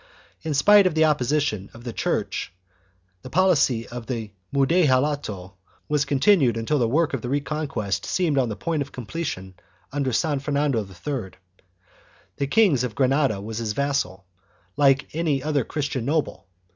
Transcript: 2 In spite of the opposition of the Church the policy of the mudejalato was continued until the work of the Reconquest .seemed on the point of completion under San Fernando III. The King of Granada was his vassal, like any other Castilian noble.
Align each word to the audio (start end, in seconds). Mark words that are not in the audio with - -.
2 0.41 0.47
In 0.49 0.53
spite 0.55 0.87
of 0.87 0.95
the 0.95 1.05
opposition 1.05 1.69
of 1.75 1.83
the 1.83 1.93
Church 1.93 2.51
the 3.21 3.29
policy 3.29 3.87
of 3.89 4.07
the 4.07 4.31
mudejalato 4.51 5.53
was 5.87 6.05
continued 6.05 6.57
until 6.57 6.79
the 6.79 6.87
work 6.87 7.13
of 7.13 7.21
the 7.21 7.29
Reconquest 7.29 8.07
.seemed 8.07 8.39
on 8.39 8.49
the 8.49 8.55
point 8.55 8.81
of 8.81 8.91
completion 8.91 9.53
under 9.91 10.11
San 10.11 10.39
Fernando 10.39 10.83
III. 10.83 11.37
The 12.37 12.47
King 12.47 12.83
of 12.83 12.95
Granada 12.95 13.39
was 13.39 13.59
his 13.59 13.73
vassal, 13.73 14.25
like 14.75 15.07
any 15.13 15.43
other 15.43 15.63
Castilian 15.63 16.07
noble. 16.07 16.47